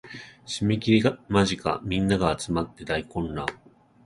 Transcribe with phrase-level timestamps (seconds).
[0.47, 3.45] 締切間近皆が集って大混乱